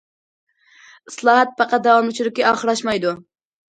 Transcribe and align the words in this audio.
ئىسلاھات 1.11 1.53
پەقەت 1.61 1.87
داۋاملىشىدۇكى، 1.91 2.49
ئاخىرلاشمايدۇ. 2.51 3.19